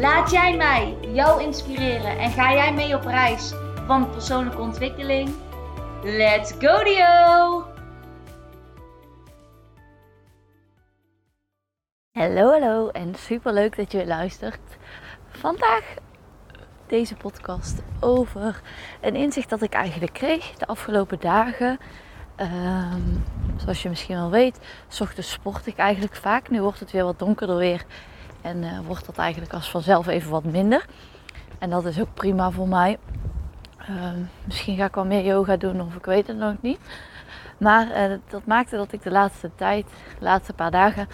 [0.00, 3.52] Laat jij mij jou inspireren en ga jij mee op reis
[3.86, 5.34] van persoonlijke ontwikkeling?
[6.02, 7.64] Let's go Dio!
[12.12, 14.76] Hallo, hallo en super leuk dat je luistert.
[15.28, 15.94] Vandaag
[16.86, 18.60] deze podcast over
[19.00, 21.78] een inzicht dat ik eigenlijk kreeg de afgelopen dagen.
[22.36, 23.02] Ehm,
[23.56, 24.58] zoals je misschien wel weet,
[25.00, 26.50] ochtends sport ik eigenlijk vaak.
[26.50, 27.84] Nu wordt het weer wat donkerder weer
[28.46, 30.86] en uh, wordt dat eigenlijk als vanzelf even wat minder.
[31.58, 32.98] En dat is ook prima voor mij.
[33.78, 36.78] Ehm, misschien ga ik wel meer yoga doen of ik weet het nog niet.
[37.58, 39.86] Maar uh, dat maakte dat ik de laatste tijd,
[40.18, 41.08] de laatste paar dagen,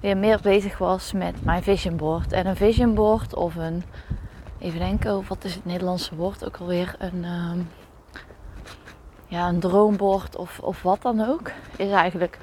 [0.00, 2.32] weer meer bezig was met mijn vision board.
[2.32, 3.84] En een vision board of een,
[4.58, 6.94] even denken, wat is het Nederlandse woord ook alweer?
[6.98, 7.70] Een, um,
[9.26, 11.50] ja, een droombord of, of wat dan ook.
[11.76, 12.38] Is eigenlijk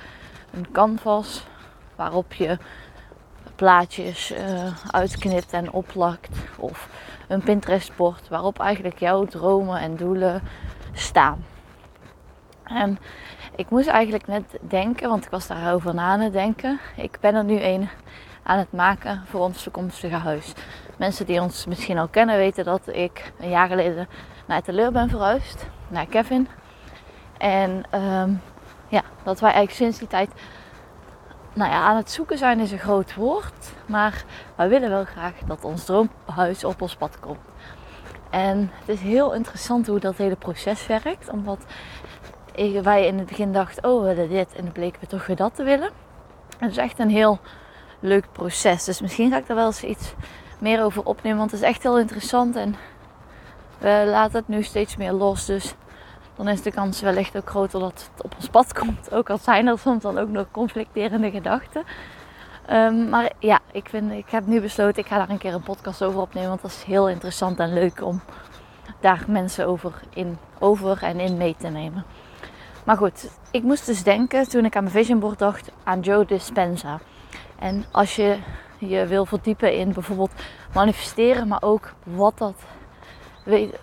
[0.54, 1.46] een canvas
[1.96, 2.58] waarop je
[3.62, 4.38] plaatjes uh,
[4.92, 6.30] uitknipt en opplakt.
[6.58, 6.90] Of
[7.28, 10.42] een Pinterest-bord waarop eigenlijk jouw dromen en doelen
[10.94, 11.46] staan.
[12.64, 12.98] En
[13.56, 16.80] ik moest eigenlijk net denken, want ik was daarover na aan denken.
[16.96, 17.90] Ik ben er nu een
[18.44, 20.54] aan het maken voor ons toekomstige huis.
[20.98, 24.08] Mensen die ons misschien al kennen weten dat ik een jaar geleden
[24.48, 25.66] naar Teleur ben verhuisd.
[25.88, 26.48] Naar Kevin.
[27.38, 28.42] En um,
[28.88, 30.32] ja, dat wij eigenlijk sinds die tijd
[31.54, 33.72] nou ja, aan het zoeken zijn is een groot woord.
[33.86, 34.24] Maar
[34.56, 37.40] wij willen wel graag dat ons droomhuis op ons pad komt.
[38.30, 41.30] En het is heel interessant hoe dat hele proces werkt.
[41.30, 41.66] Omdat
[42.82, 44.54] wij in het begin dachten, oh we willen dit.
[44.56, 45.90] En dan bleken we toch weer dat te willen.
[46.58, 47.40] Het is echt een heel
[48.00, 48.84] leuk proces.
[48.84, 50.14] Dus misschien ga ik daar wel eens iets
[50.60, 51.38] meer over opnemen.
[51.38, 52.56] Want het is echt heel interessant.
[52.56, 52.76] En
[53.78, 55.46] we laten het nu steeds meer los.
[55.46, 55.76] Dus
[56.44, 59.12] dan is de kans wellicht ook groter dat het op ons pad komt.
[59.14, 61.84] Ook al zijn er soms dan ook nog conflicterende gedachten.
[62.72, 65.64] Um, maar ja, ik, vind, ik heb nu besloten, ik ga daar een keer een
[65.64, 66.50] podcast over opnemen.
[66.50, 68.22] Want dat is heel interessant en leuk om
[69.00, 72.04] daar mensen over, in, over en in mee te nemen.
[72.84, 76.26] Maar goed, ik moest dus denken toen ik aan mijn vision board dacht aan Joe
[76.26, 77.00] Dispenza.
[77.60, 78.38] En als je
[78.78, 80.32] je wil verdiepen in bijvoorbeeld
[80.74, 82.56] manifesteren, maar ook wat dat,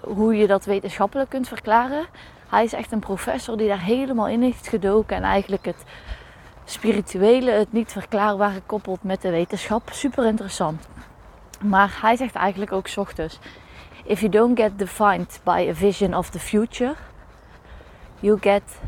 [0.00, 2.06] hoe je dat wetenschappelijk kunt verklaren,
[2.48, 5.84] hij is echt een professor die daar helemaal in heeft gedoken en eigenlijk het
[6.64, 9.88] spirituele, het niet verklaarbare koppelt met de wetenschap.
[9.92, 10.88] Super interessant.
[11.62, 13.38] Maar hij zegt eigenlijk ook ochtends:
[14.04, 16.94] If you don't get defined by a vision of the future,
[18.20, 18.80] you get.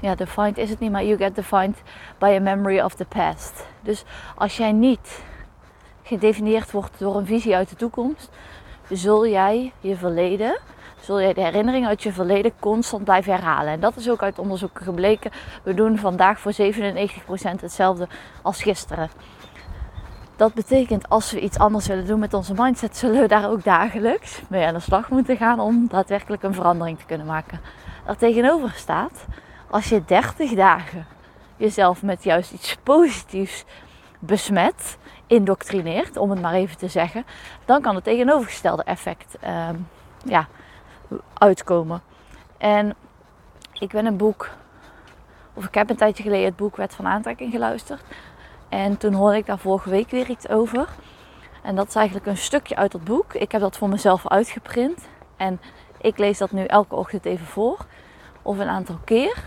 [0.00, 1.82] Ja, defined is het niet, maar you get defined
[2.18, 3.66] by a memory of the past.
[3.80, 4.04] Dus
[4.36, 5.22] als jij niet
[6.02, 8.30] gedefinieerd wordt door een visie uit de toekomst,
[8.88, 10.60] zul jij je verleden
[11.02, 13.72] zul je de herinneringen uit je verleden constant blijven herhalen.
[13.72, 15.30] En dat is ook uit onderzoeken gebleken.
[15.62, 18.08] We doen vandaag voor 97% hetzelfde
[18.42, 19.10] als gisteren.
[20.36, 23.64] Dat betekent als we iets anders willen doen met onze mindset, zullen we daar ook
[23.64, 27.60] dagelijks mee aan de slag moeten gaan om daadwerkelijk een verandering te kunnen maken.
[28.06, 29.24] Daar tegenover staat,
[29.70, 31.06] als je 30 dagen
[31.56, 33.64] jezelf met juist iets positiefs
[34.18, 37.24] besmet, indoctrineert, om het maar even te zeggen,
[37.64, 39.68] dan kan het tegenovergestelde effect uh,
[40.24, 40.48] ja,
[41.34, 42.02] uitkomen.
[42.58, 42.94] En
[43.72, 44.50] ik ben een boek,
[45.54, 48.02] of ik heb een tijdje geleden het boek Wet van Aantrekking geluisterd.
[48.68, 50.88] En toen hoorde ik daar vorige week weer iets over.
[51.62, 53.34] En dat is eigenlijk een stukje uit dat boek.
[53.34, 55.08] Ik heb dat voor mezelf uitgeprint.
[55.36, 55.60] En
[56.00, 57.86] ik lees dat nu elke ochtend even voor.
[58.42, 59.44] Of een aantal keer.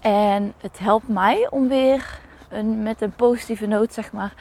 [0.00, 4.34] En het helpt mij om weer een, met een positieve noot, zeg maar,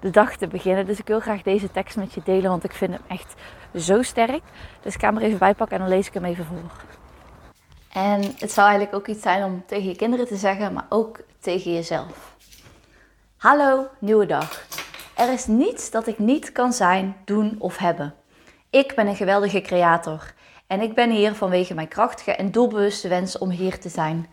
[0.00, 0.86] de dag te beginnen.
[0.86, 3.34] Dus ik wil graag deze tekst met je delen, want ik vind hem echt
[3.74, 4.42] zo sterk.
[4.82, 6.70] Dus ik ga hem er even bij pakken en dan lees ik hem even voor.
[7.92, 11.20] En het zou eigenlijk ook iets zijn om tegen je kinderen te zeggen, maar ook
[11.40, 12.36] tegen jezelf.
[13.36, 14.66] Hallo, nieuwe dag.
[15.16, 18.14] Er is niets dat ik niet kan zijn, doen of hebben.
[18.70, 20.34] Ik ben een geweldige creator
[20.66, 24.28] en ik ben hier vanwege mijn krachtige en doelbewuste wens om hier te zijn.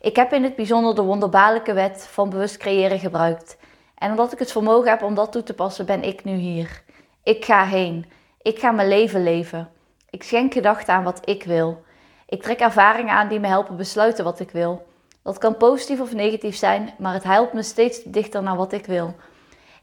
[0.00, 3.56] Ik heb in het bijzonder de wonderbaarlijke wet van bewust creëren gebruikt.
[3.98, 6.82] En omdat ik het vermogen heb om dat toe te passen, ben ik nu hier.
[7.22, 8.06] Ik ga heen.
[8.42, 9.70] Ik ga mijn leven leven.
[10.10, 11.84] Ik schenk gedachten aan wat ik wil.
[12.28, 14.86] Ik trek ervaringen aan die me helpen besluiten wat ik wil.
[15.22, 18.86] Dat kan positief of negatief zijn, maar het helpt me steeds dichter naar wat ik
[18.86, 19.14] wil.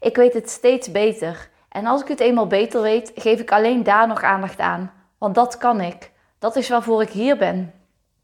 [0.00, 3.82] Ik weet het steeds beter En als ik het eenmaal beter weet, geef ik alleen
[3.82, 4.92] daar nog aandacht aan.
[5.18, 6.10] Want dat kan ik.
[6.38, 7.74] Dat is waarvoor ik hier ben.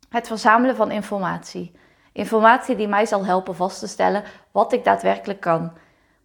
[0.09, 1.73] Het verzamelen van informatie.
[2.12, 5.73] Informatie die mij zal helpen vast te stellen wat ik daadwerkelijk kan.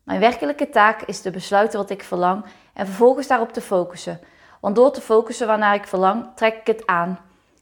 [0.04, 4.20] Mijn werkelijke taak is te besluiten wat ik verlang en vervolgens daarop te focussen.
[4.62, 7.20] Want door te focussen waarnaar ik verlang, trek ik het aan.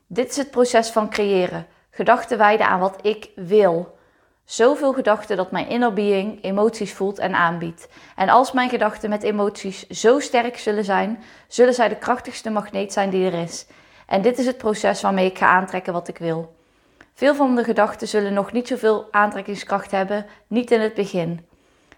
[0.08, 1.66] Dit is het proces van creëren.
[1.90, 3.98] Gedachten wijden aan wat ik wil.
[4.46, 7.88] Zoveel gedachten dat mijn inner being emoties voelt en aanbiedt.
[8.16, 12.94] En als mijn gedachten met emoties zo sterk zullen zijn, zullen zij de krachtigste magneet
[12.94, 13.66] zijn die er is.
[14.08, 16.56] En dit is het proces waarmee ik ga aantrekken wat ik wil.
[17.14, 21.46] Veel van de gedachten zullen nog niet zoveel aantrekkingskracht hebben, niet in het begin.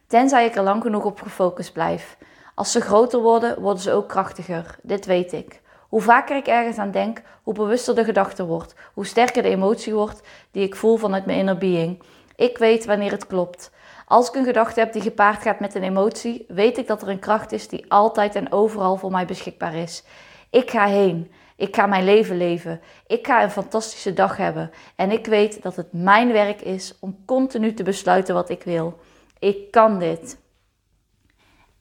[0.08, 2.18] Tenzij ik er lang genoeg op gefocust blijf.
[2.56, 4.76] Als ze groter worden, worden ze ook krachtiger.
[4.82, 5.62] Dit weet ik.
[5.90, 9.94] Hoe vaker ik ergens aan denk, hoe bewuster de gedachte wordt, hoe sterker de emotie
[9.94, 10.22] wordt
[10.52, 12.04] die ik voel vanuit mijn inner being.
[12.36, 13.72] Ik weet wanneer het klopt.
[14.06, 17.10] Als ik een gedachte heb die gepaard gaat met een emotie, weet ik dat er
[17.10, 20.04] een kracht is die altijd en overal voor mij beschikbaar is.
[20.50, 21.32] Ik ga heen.
[21.56, 22.82] Ik ga mijn leven leven.
[23.08, 24.72] Ik ga een fantastische dag hebben.
[24.96, 29.00] En ik weet dat het mijn werk is om continu te besluiten wat ik wil.
[29.40, 30.38] Ik kan dit.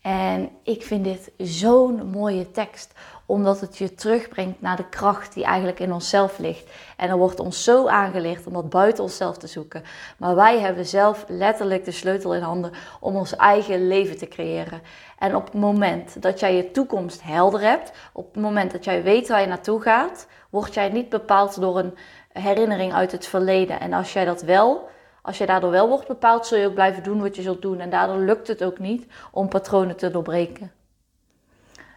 [0.04, 2.92] En ik vind dit zo'n mooie tekst,
[3.26, 6.70] omdat het je terugbrengt naar de kracht die eigenlijk in onszelf ligt.
[6.96, 9.82] En er wordt ons zo aangeleerd om dat buiten onszelf te zoeken.
[10.16, 14.82] Maar wij hebben zelf letterlijk de sleutel in handen om ons eigen leven te creëren.
[15.18, 19.02] En op het moment dat jij je toekomst helder hebt, op het moment dat jij
[19.02, 21.94] weet waar je naartoe gaat, word jij niet bepaald door een
[22.32, 23.80] herinnering uit het verleden.
[23.80, 24.88] En als jij dat wel
[25.24, 27.80] als je daardoor wel wordt bepaald, zul je ook blijven doen wat je zult doen.
[27.80, 30.72] En daardoor lukt het ook niet om patronen te doorbreken.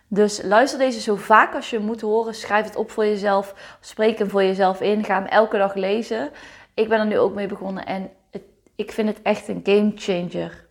[0.08, 2.36] Dus luister deze zo vaak als je moet horen.
[2.36, 3.78] Schrijf het op voor jezelf.
[3.80, 5.04] Spreek hem voor jezelf in.
[5.04, 6.30] Ga hem elke dag lezen.
[6.74, 8.44] Ik ben er nu ook mee begonnen en het,
[8.76, 10.66] ik vind het echt een game changer.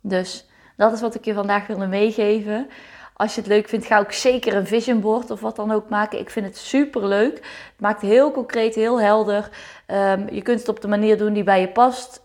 [0.00, 2.70] Dus dat is wat ik je vandaag wilde meegeven.
[3.20, 5.88] Als je het leuk vindt, ga ook zeker een vision board of wat dan ook
[5.88, 6.18] maken.
[6.18, 7.34] Ik vind het super leuk.
[7.34, 9.50] Het maakt heel concreet, heel helder.
[9.86, 12.22] Ehm, je kunt het op de manier doen die bij je past.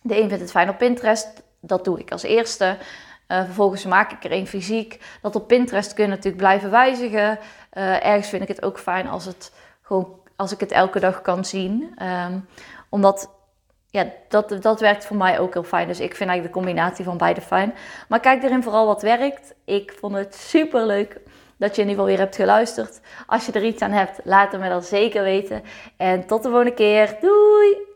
[0.00, 1.42] De een vindt het fijn op Pinterest.
[1.60, 2.76] Dat doe ik als eerste.
[3.28, 5.00] Uh, vervolgens maak ik er een fysiek.
[5.20, 7.38] Dat op Pinterest kun je natuurlijk blijven wijzigen.
[7.72, 9.52] Uh, ergens vind ik het ook fijn als, het
[9.82, 11.94] gewoon, als ik het elke dag kan zien.
[12.02, 12.48] Um,
[12.88, 13.30] omdat
[13.92, 15.86] ja, dat, dat werkt voor mij ook heel fijn.
[15.86, 17.74] Dus ik vind eigenlijk de combinatie van beide fijn.
[18.08, 19.54] Maar kijk erin vooral wat werkt.
[19.64, 21.20] Ik vond het super leuk
[21.56, 23.00] dat je in ieder geval weer hebt geluisterd.
[23.26, 25.62] Als je er iets aan hebt, laat het me dan zeker weten.
[25.96, 27.16] En tot de volgende keer.
[27.20, 27.91] Doei!